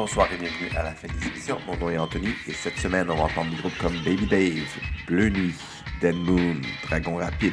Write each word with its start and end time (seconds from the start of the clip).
Bonsoir 0.00 0.32
et 0.32 0.38
bienvenue 0.38 0.70
à 0.78 0.82
la 0.82 0.92
fin 0.92 1.08
des 1.08 1.26
émissions. 1.26 1.58
Mon 1.66 1.76
nom 1.76 1.90
est 1.90 1.98
Anthony 1.98 2.30
et 2.48 2.54
cette 2.54 2.78
semaine, 2.78 3.10
on 3.10 3.16
va 3.16 3.24
entendre 3.24 3.50
des 3.50 3.56
groupes 3.56 3.76
comme 3.76 3.92
Baby 4.02 4.24
Dave, 4.24 4.78
Bleu 5.06 5.28
Nuit, 5.28 5.54
Dead 6.00 6.16
Moon, 6.16 6.56
Dragon 6.84 7.16
Rapide, 7.16 7.52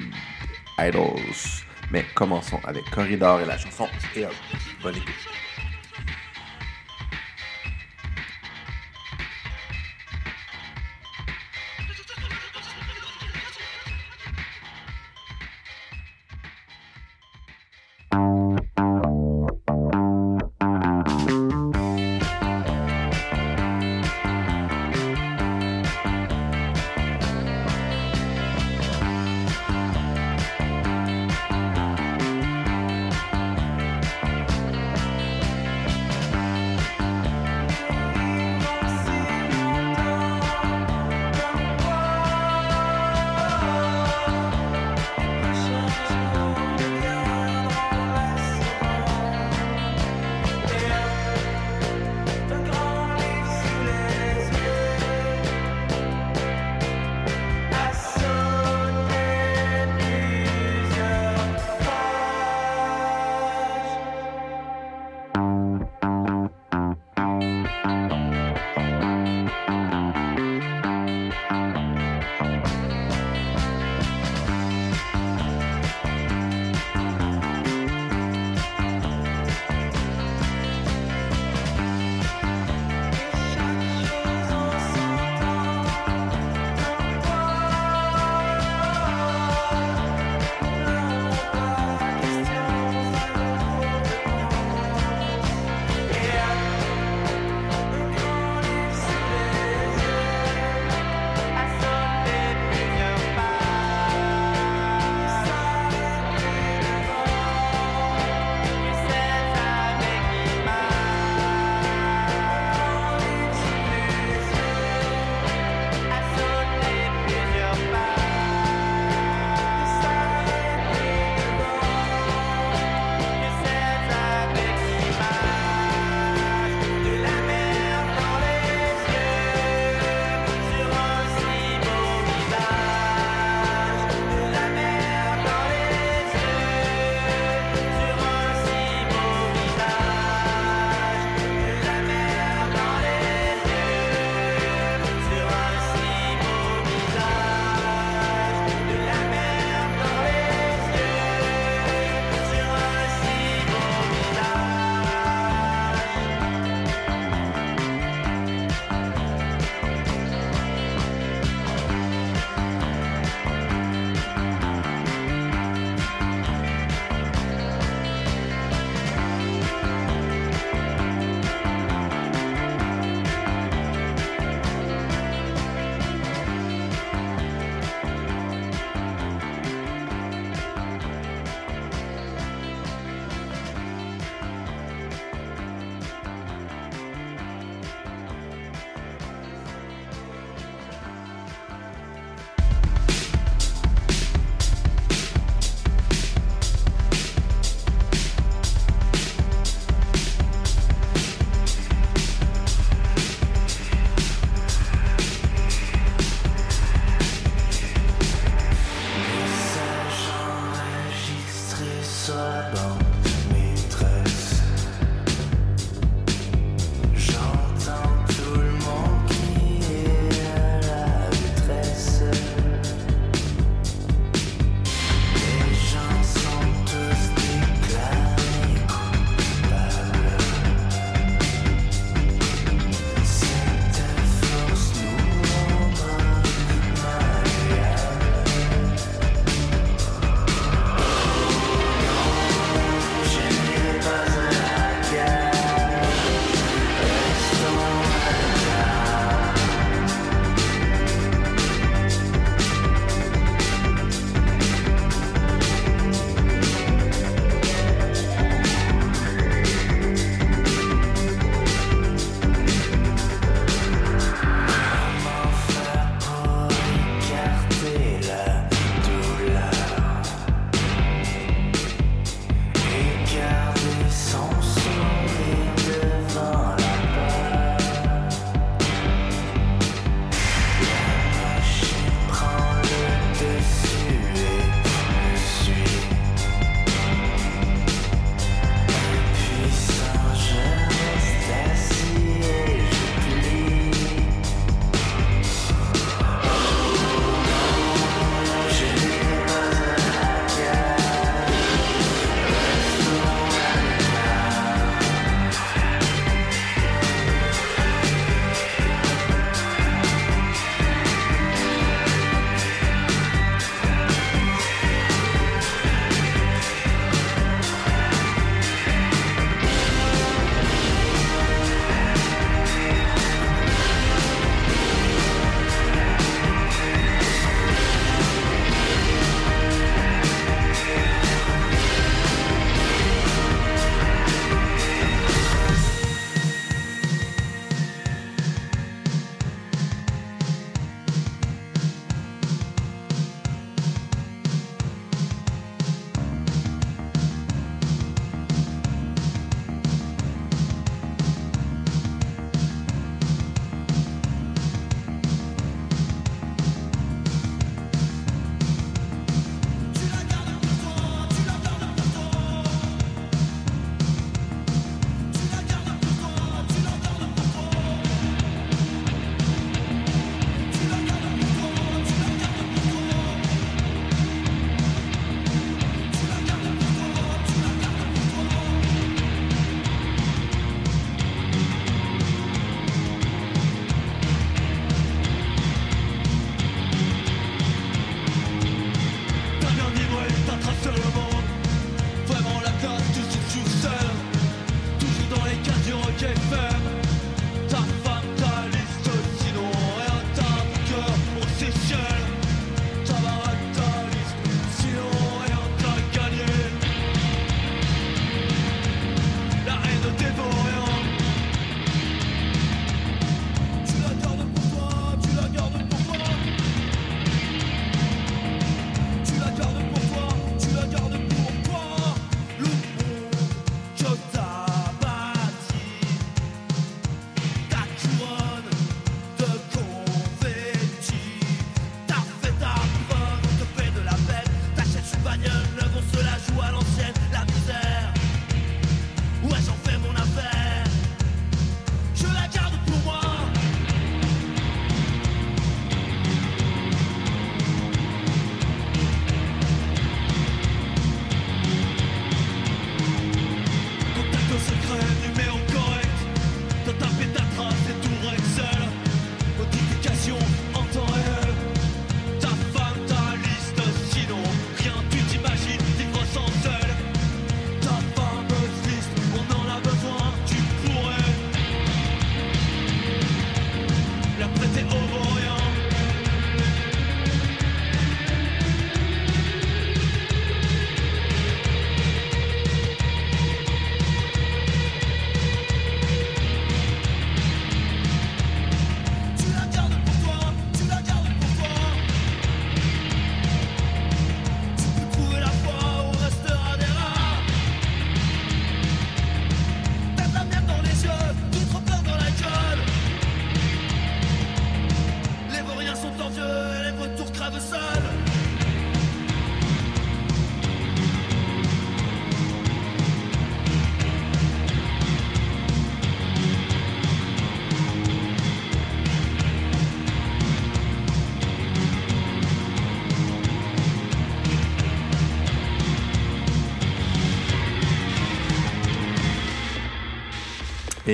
Idols. 0.79 1.65
Mais 1.91 2.05
commençons 2.15 2.61
avec 2.63 2.89
Corridor 2.89 3.41
et 3.41 3.45
la 3.45 3.57
chanson 3.57 3.89
Et 4.15 4.23
hop, 4.23 4.31
bonne 4.81 4.95
écoute. 4.95 5.27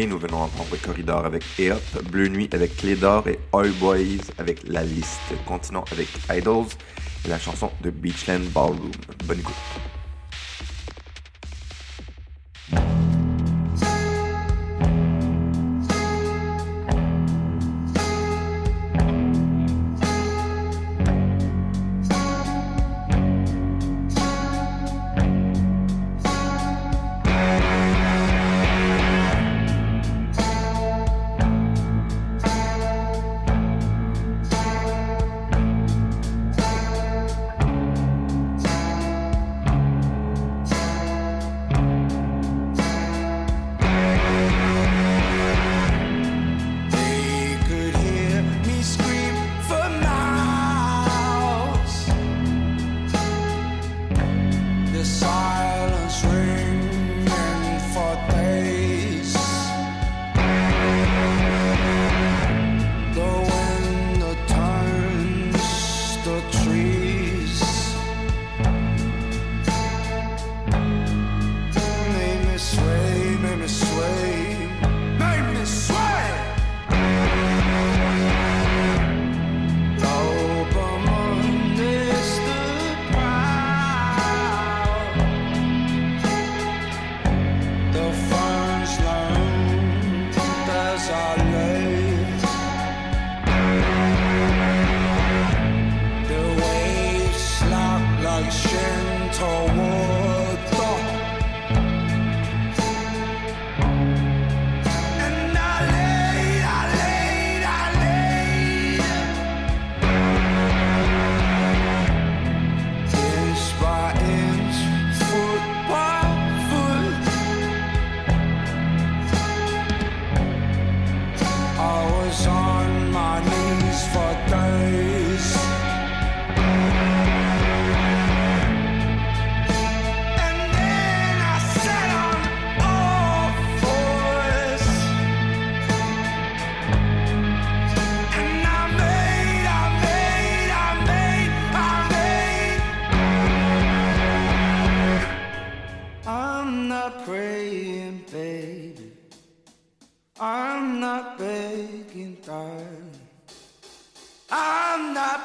Nous 0.08 0.18
venons 0.20 0.42
entendre 0.42 0.76
Corridor 0.82 1.26
avec 1.26 1.44
E-Up, 1.60 1.82
Bleu 2.12 2.28
Nuit 2.28 2.50
avec 2.54 2.76
Clé 2.76 2.96
d'Or 2.96 3.26
et 3.28 3.40
All 3.54 3.72
Boys 3.80 4.32
avec 4.38 4.68
La 4.68 4.84
Liste. 4.84 5.22
Continuons 5.46 5.86
avec 5.92 6.08
Idols 6.30 6.68
et 7.26 7.30
la 7.30 7.40
chanson 7.40 7.72
de 7.82 7.90
Beachland 7.90 8.44
Ballroom. 8.54 8.92
Bonne 9.26 9.40
écoute. 9.40 9.93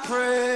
pray. 0.08 0.47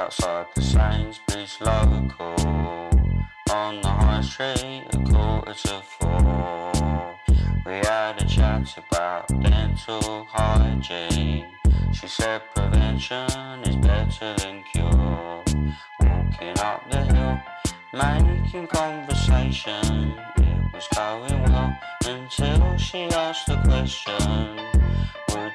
Outside 0.00 0.46
the 0.54 0.60
Sainsbury's 0.60 1.60
local. 1.60 2.34
On 3.50 3.80
the 3.80 3.88
high 3.88 4.20
street, 4.20 4.84
a 4.92 4.98
quarter 5.10 5.54
to 5.54 5.82
four. 5.82 7.18
We 7.64 7.76
had 7.88 8.20
a 8.20 8.26
chat 8.26 8.76
about 8.76 9.28
dental 9.40 10.26
hygiene. 10.30 11.46
She 11.94 12.06
said 12.06 12.42
prevention 12.54 13.30
is 13.64 13.76
better 13.76 14.34
than 14.34 14.62
cure. 14.72 15.44
Walking 16.02 16.58
up 16.60 16.90
the 16.90 17.02
hill, 17.10 17.40
making 17.92 18.66
conversation. 18.66 20.14
It 20.36 20.74
was 20.74 20.86
going 20.94 21.42
well 21.44 21.78
until 22.04 22.76
she 22.76 23.04
asked 23.04 23.46
the 23.46 23.56
question. 23.62 24.57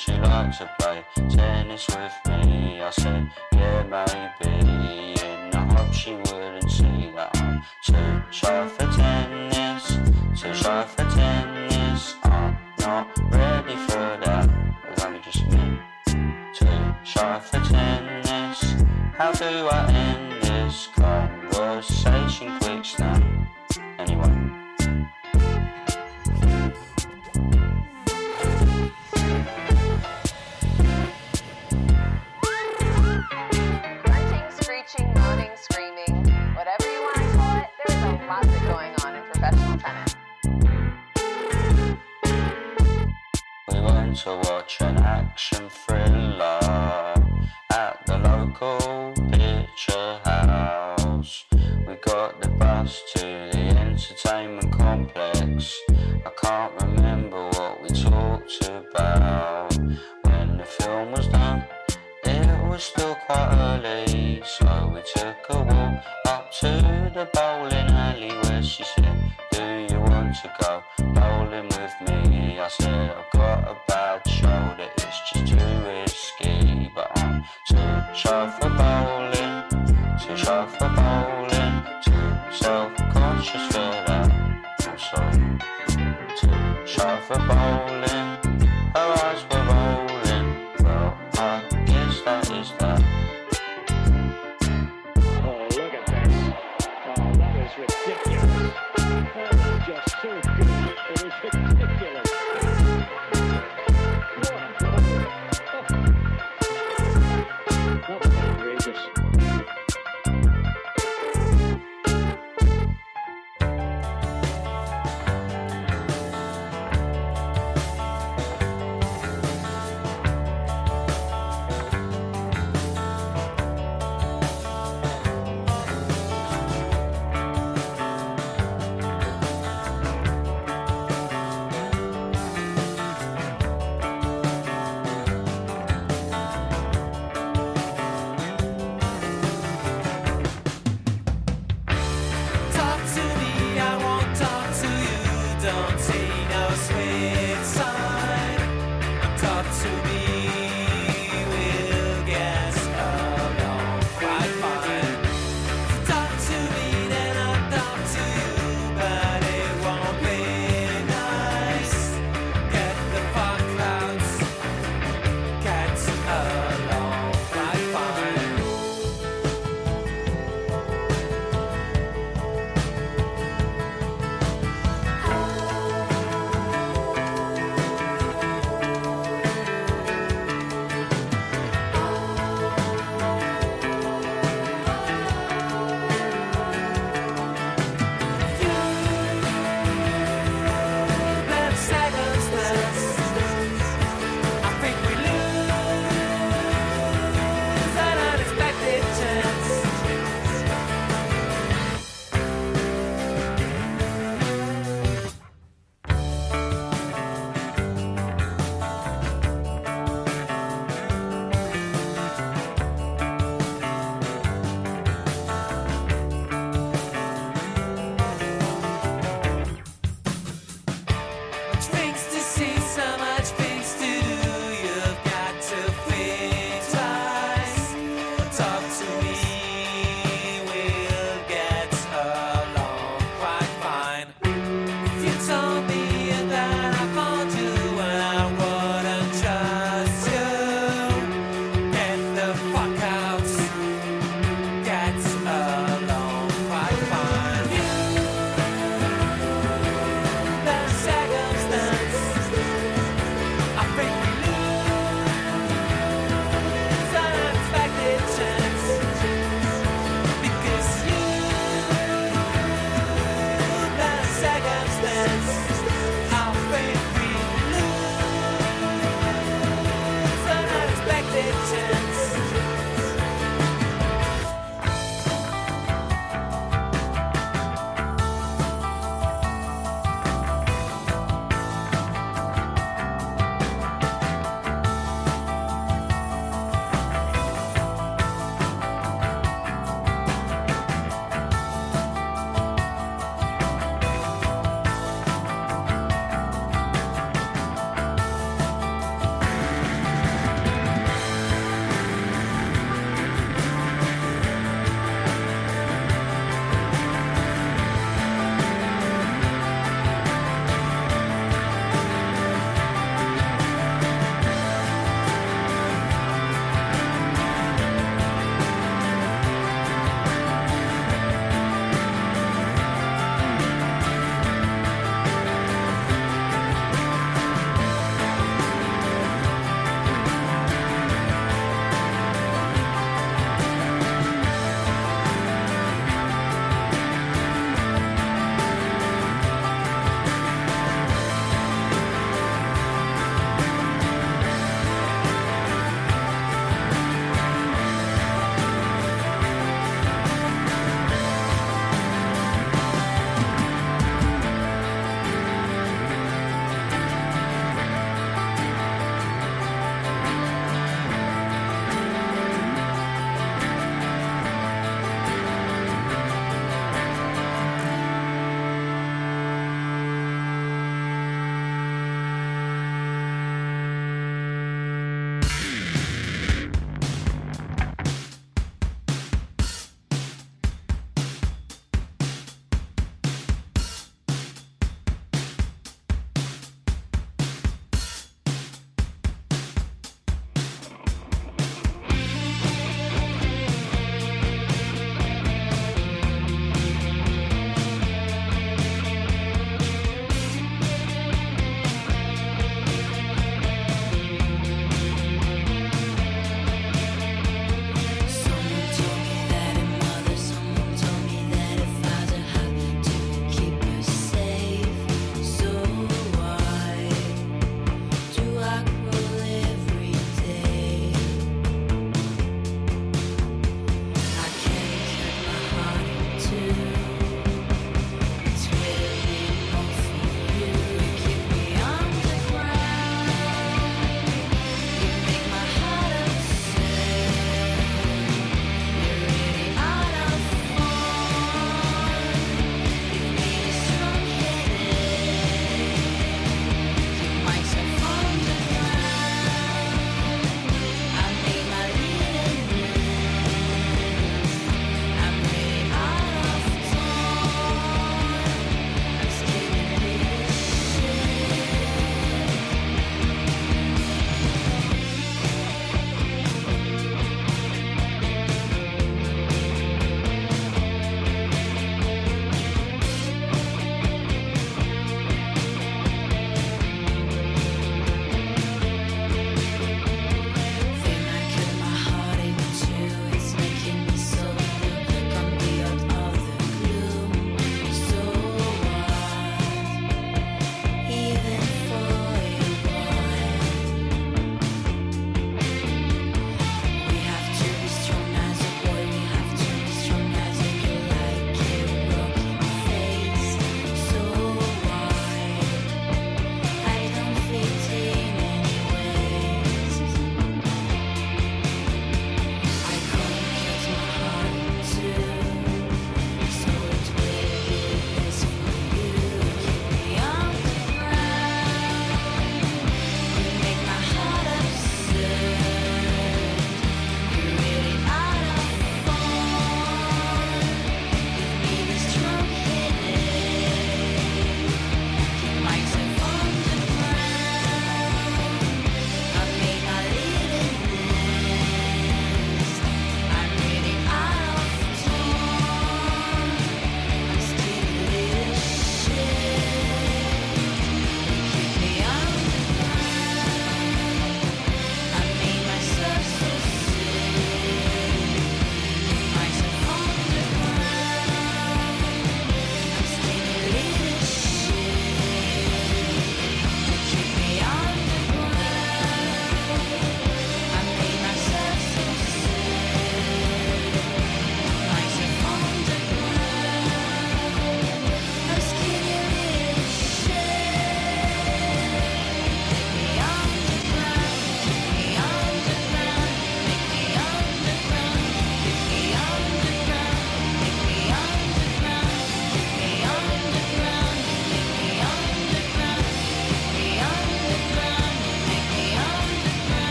Would 0.00 0.16
you 0.16 0.22
like 0.22 0.56
to 0.56 0.70
play 0.78 1.04
tennis 1.28 1.86
with 1.88 2.46
me? 2.46 2.80
I 2.80 2.88
said, 2.88 3.30
yeah, 3.52 3.82
maybe. 3.82 5.20
And 5.20 5.54
I 5.54 5.74
hope 5.74 5.92
she 5.92 6.14
wouldn't 6.14 6.70
see 6.70 7.12
that 7.14 7.36
I'm 7.36 7.62
too 7.84 8.22
shy 8.30 8.66
for 8.68 8.86
tennis. 8.96 9.98
Too 10.40 10.54
shy 10.54 10.84
for 10.86 11.04
tennis. 11.10 12.14
I'm 12.22 12.56
not 12.78 13.08
ready 13.30 13.76
for 13.76 14.18
that. 14.24 14.48
Was 14.88 15.04
only 15.04 15.20
just 15.20 15.46
me. 15.48 15.78
Too 16.54 16.94
shy 17.04 17.38
for 17.40 17.60
tennis. 17.60 18.74
How 19.18 19.32
do 19.32 19.68
I 19.68 19.99
to 44.24 44.36
watch 44.50 44.82
an 44.82 44.98
action 44.98 45.66
thriller 45.70 45.99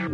Et 0.00 0.06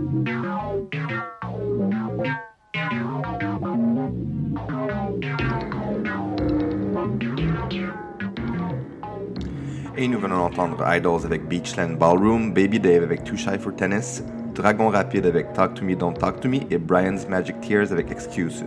nous 10.08 10.18
venons 10.18 10.38
d'entendre 10.38 10.84
Idols 10.86 11.24
avec 11.24 11.46
Beachland 11.46 11.96
Ballroom, 11.98 12.52
Baby 12.52 12.80
Dave 12.80 13.04
avec 13.04 13.22
Too 13.22 13.36
Shy 13.36 13.58
for 13.60 13.74
Tennis, 13.76 14.24
Dragon 14.54 14.88
Rapide 14.88 15.26
avec 15.26 15.52
Talk 15.52 15.74
to 15.74 15.84
Me 15.84 15.94
Don't 15.94 16.14
Talk 16.14 16.40
to 16.40 16.48
Me 16.48 16.58
et 16.70 16.78
Brian's 16.78 17.28
Magic 17.28 17.60
Tears 17.60 17.92
avec 17.92 18.10
Excuses. 18.10 18.64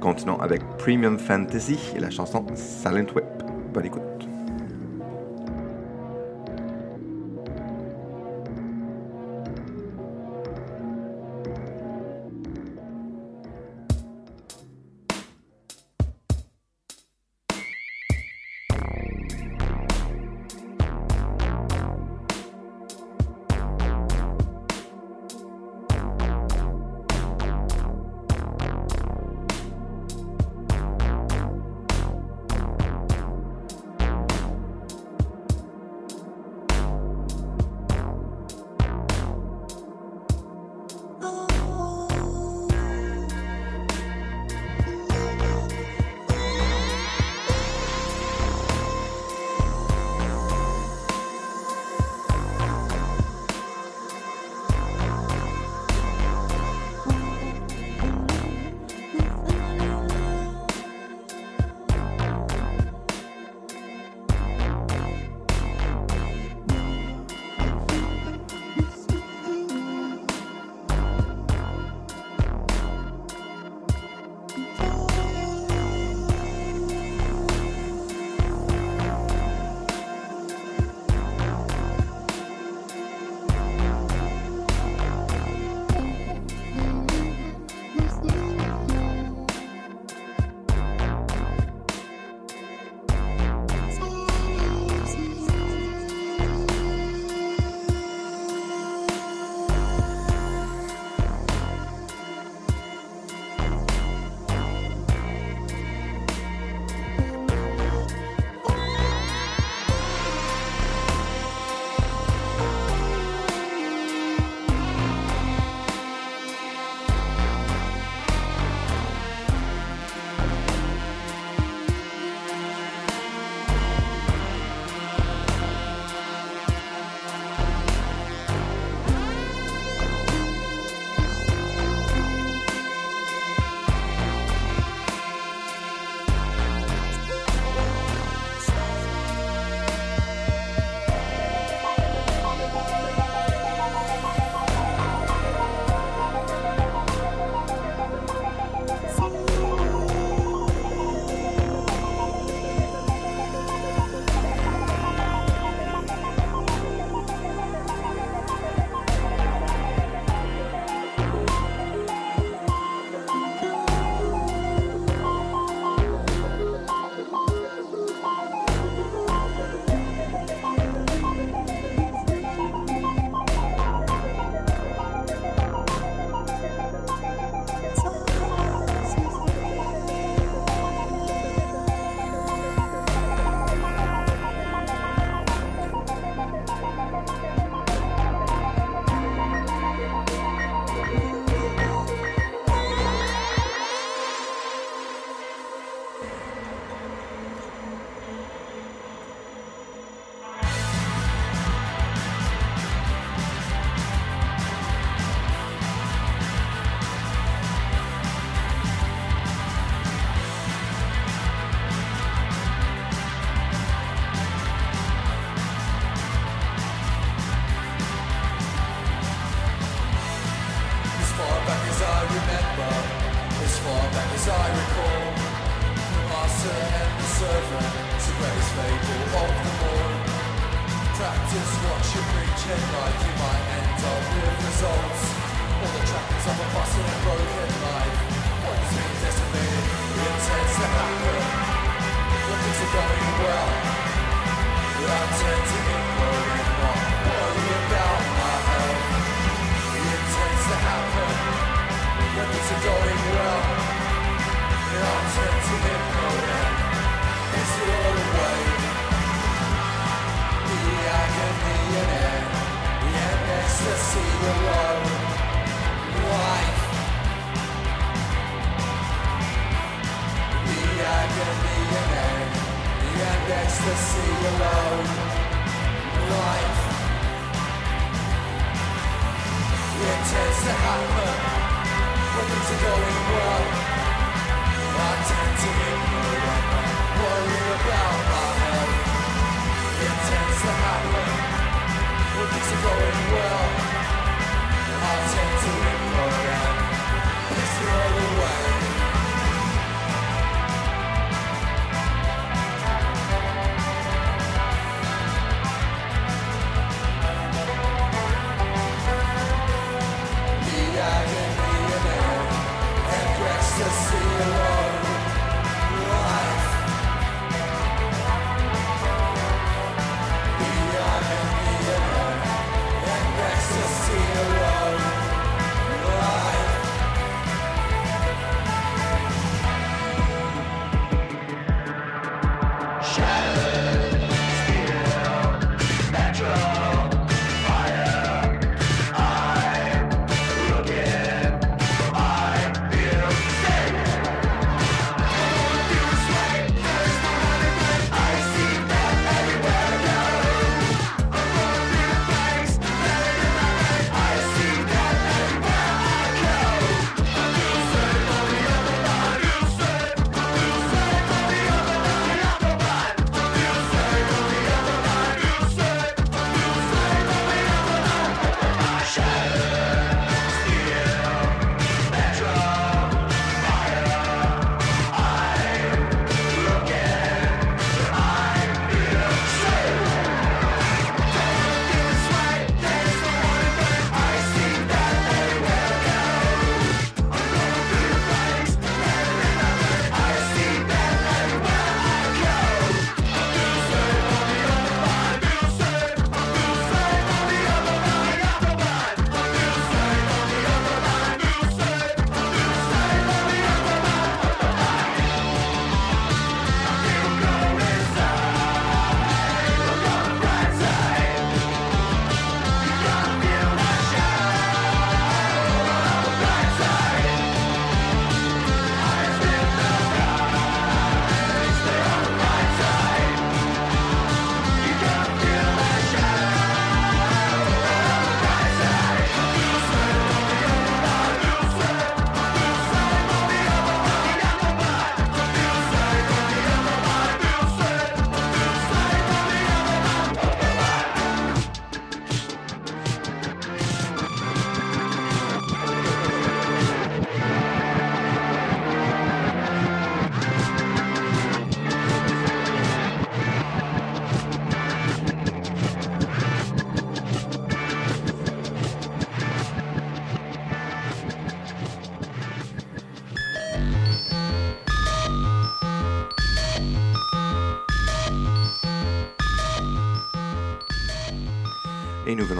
Continuons 0.00 0.40
avec 0.40 0.62
Premium 0.78 1.18
Fantasy 1.18 1.78
et 1.96 1.98
la 1.98 2.10
chanson 2.10 2.46
Silent 2.54 3.06
Whip. 3.14 3.24
Bonne 3.74 3.86
écoute. 3.86 4.17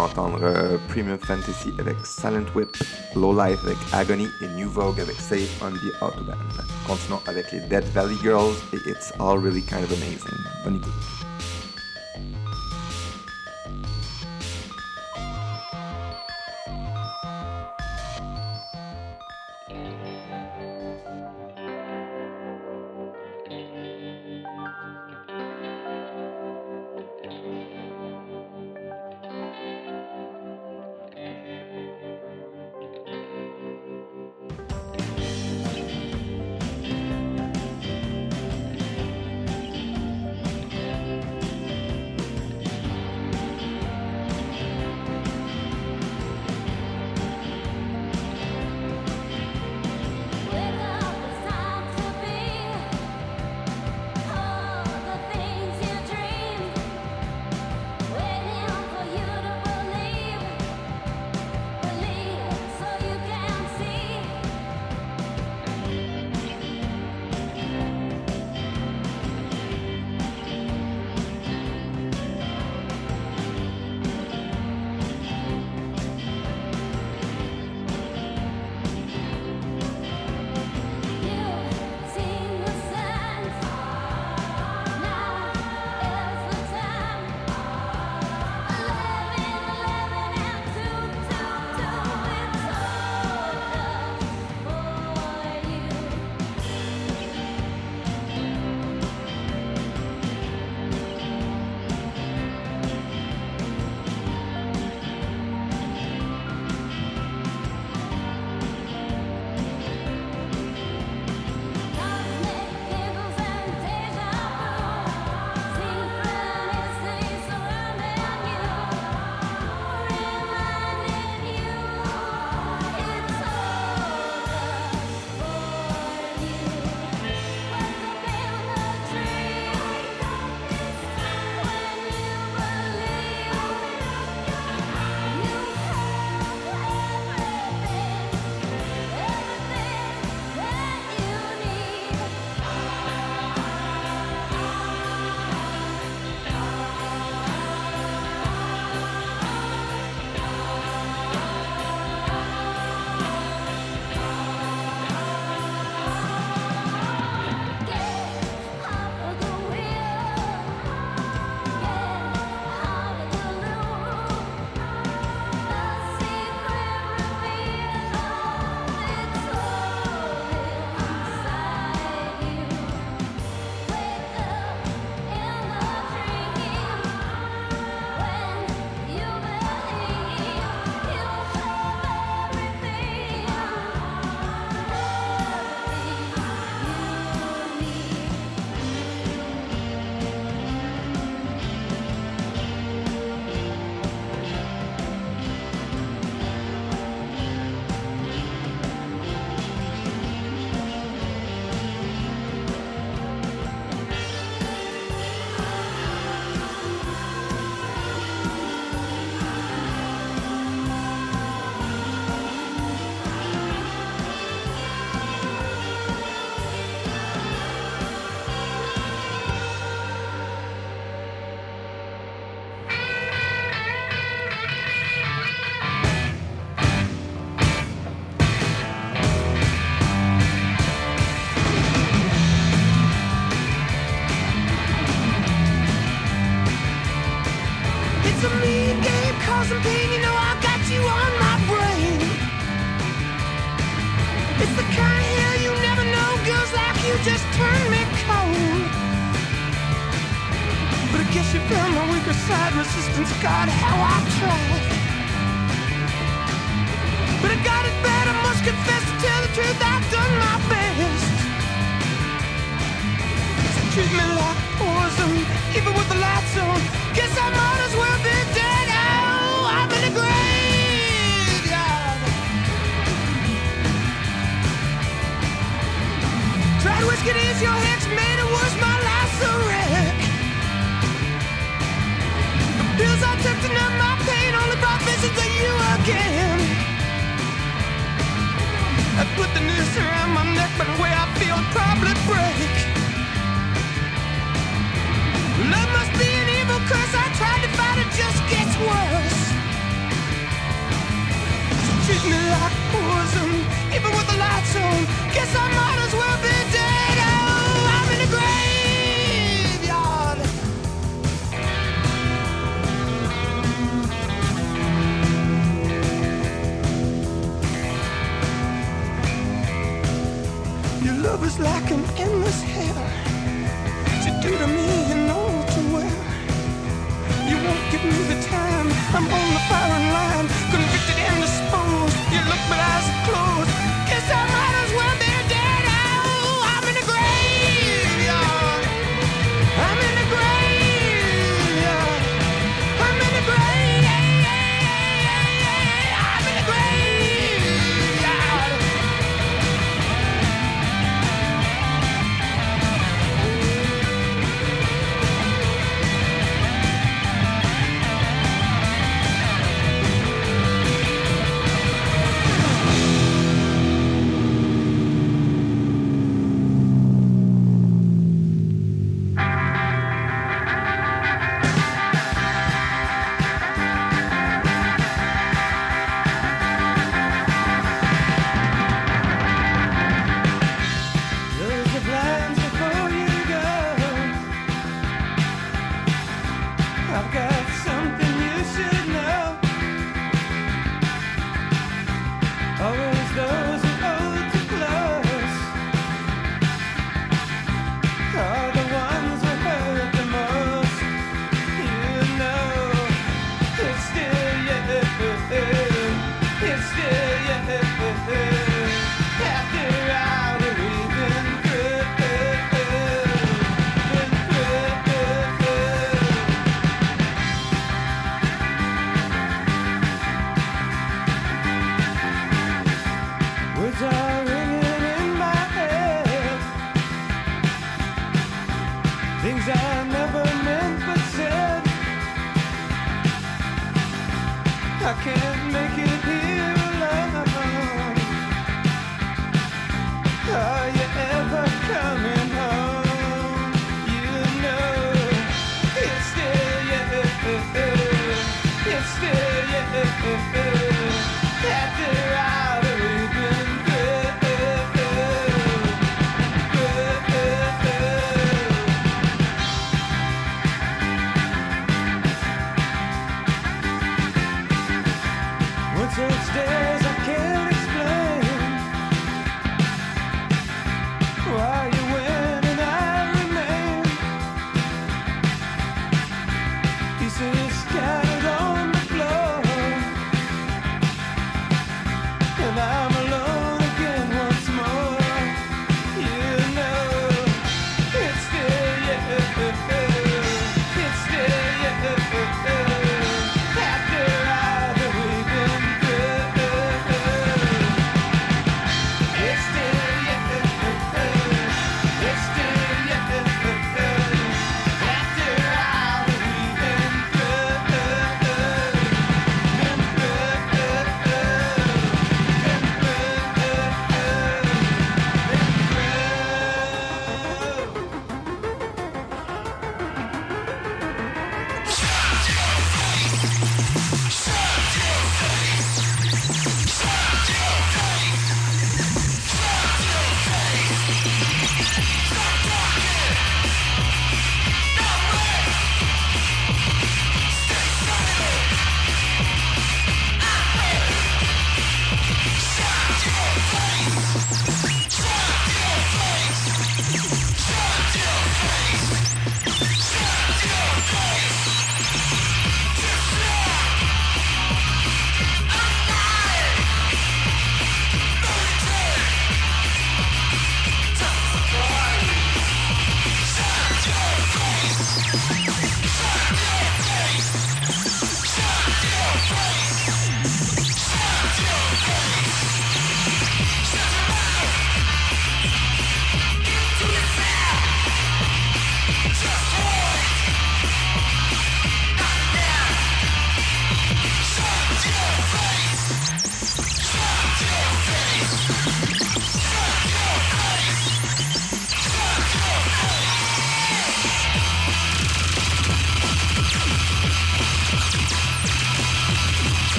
D'entendre 0.00 0.38
euh, 0.42 0.78
Premium 0.88 1.18
Fantasy 1.18 1.74
avec 1.78 1.94
Silent 2.04 2.46
Whip, 2.54 2.74
Low 3.14 3.34
Life 3.34 3.58
avec 3.64 3.76
Agony 3.92 4.28
et 4.40 4.48
New 4.56 4.70
Vogue 4.70 4.98
avec 4.98 5.16
Safe 5.16 5.60
on 5.62 5.72
the 5.72 5.92
Autobahn. 6.00 6.38
Continuons 6.86 7.20
avec 7.26 7.52
les 7.52 7.60
Dead 7.60 7.84
Valley 7.92 8.16
Girls 8.22 8.54
et 8.72 8.78
It's 8.88 9.12
All 9.18 9.38
Really 9.38 9.60
Kind 9.60 9.84
of 9.84 9.92
Amazing. 9.92 10.49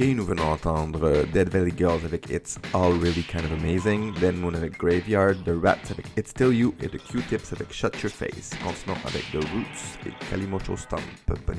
Et 0.00 0.14
nous 0.14 0.24
venons 0.24 0.44
entendre 0.44 1.08
euh, 1.08 1.24
Dead 1.32 1.48
Valley 1.48 1.72
Girls 1.76 2.04
avec 2.04 2.30
It's 2.30 2.56
All 2.72 2.92
Really 3.00 3.24
Kind 3.24 3.44
of 3.46 3.52
Amazing, 3.60 4.14
Then 4.20 4.36
Moon 4.36 4.54
avec 4.54 4.78
Graveyard, 4.78 5.42
The 5.44 5.54
Rats 5.60 5.90
avec 5.90 6.06
It's 6.16 6.30
Still 6.30 6.54
You 6.54 6.72
et 6.80 6.86
The 6.86 6.98
Q-Tips 6.98 7.52
avec 7.52 7.72
Shut 7.72 8.00
Your 8.00 8.12
Face. 8.12 8.50
Continuons 8.62 8.96
avec 9.04 9.24
The 9.32 9.44
Roots 9.52 10.06
et 10.06 10.12
Kalimocho 10.30 10.76
Stomp. 10.76 11.02
Bonne. 11.26 11.58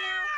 Yeah. 0.00 0.30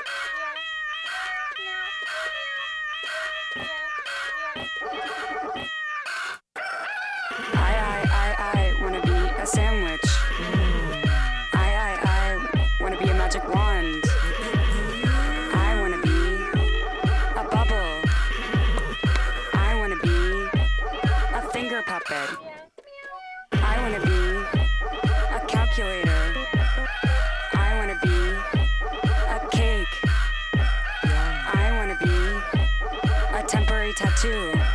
tattoo. 33.93 34.72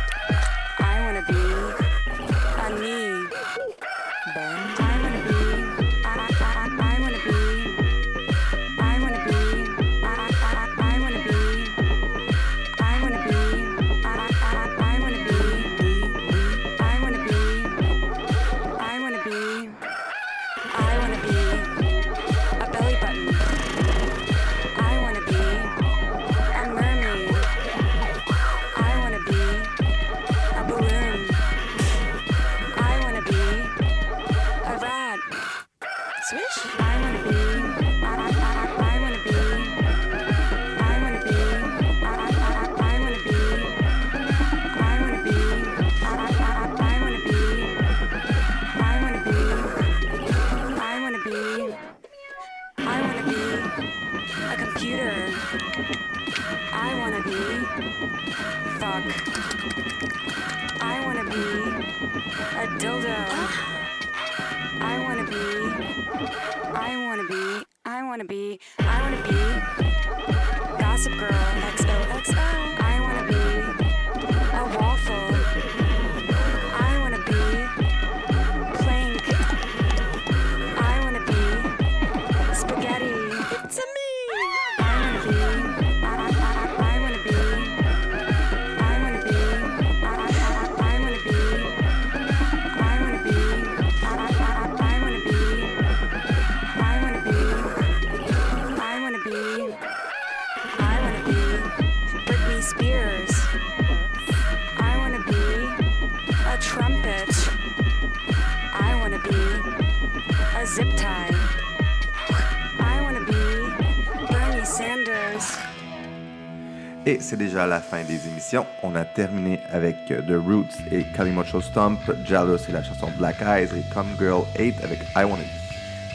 Et 117.08 117.20
c'est 117.22 117.38
déjà 117.38 117.66
la 117.66 117.80
fin 117.80 118.04
des 118.04 118.28
émissions. 118.28 118.66
On 118.82 118.94
a 118.94 119.06
terminé 119.06 119.60
avec 119.72 120.10
euh, 120.10 120.20
The 120.20 120.38
Roots 120.46 120.76
et 120.90 121.04
Kalimocho 121.04 121.62
Stomp, 121.62 121.98
Jealous 122.22 122.68
et 122.68 122.72
la 122.72 122.82
chanson 122.82 123.10
Black 123.16 123.40
Eyes 123.40 123.70
et 123.74 123.94
Come 123.94 124.14
Girl 124.18 124.44
8 124.58 124.84
avec 124.84 124.98
I 125.16 125.24
Want 125.24 125.38
It. 125.38 125.48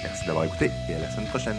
Merci 0.03 0.27
d'avoir 0.27 0.45
écouté 0.45 0.69
et 0.87 0.93
à 0.93 0.99
la 0.99 1.09
semaine 1.09 1.25
prochaine. 1.25 1.57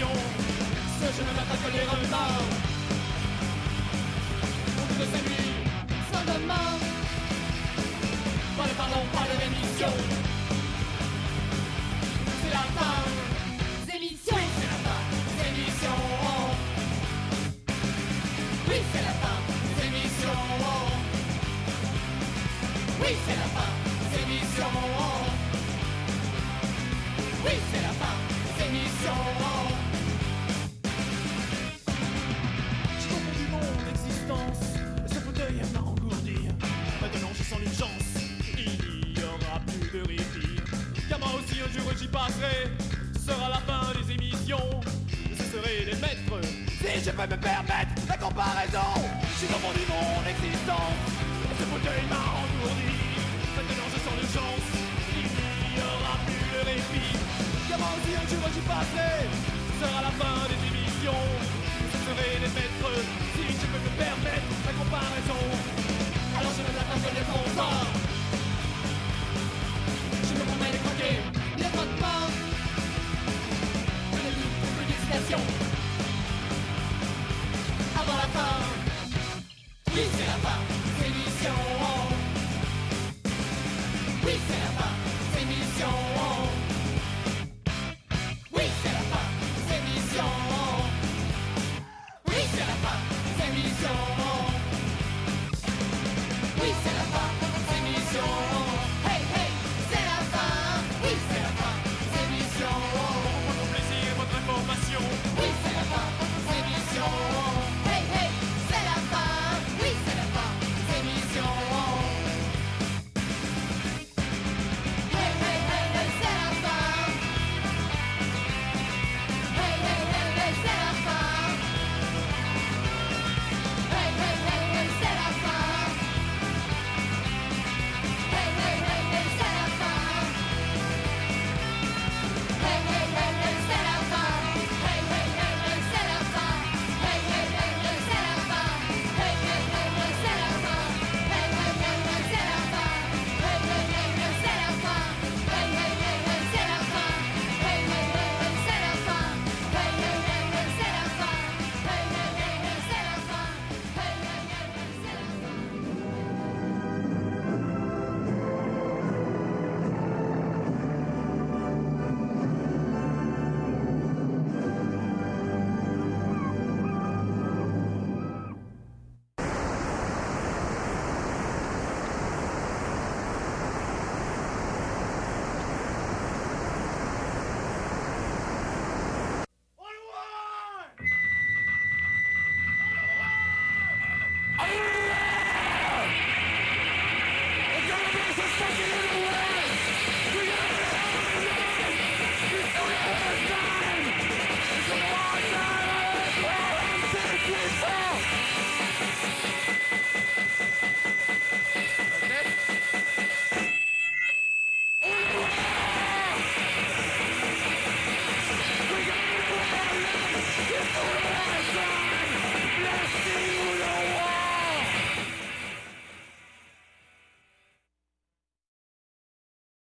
Ce 0.00 0.04
je 0.04 1.22
me 1.22 1.32
m'attaque 1.34 1.60
que 1.64 1.72
les 1.72 1.84
remparts. 1.84 2.42
Au 4.78 4.86
bout 4.86 5.00
de 5.00 5.06
sa 5.10 5.18
nuit, 5.26 5.54
seulement. 6.12 6.54
Pas 8.56 8.64
de 8.64 8.74
pardon, 8.74 9.02
pas 9.12 9.26
de 9.26 9.34
rémission. 9.42 10.27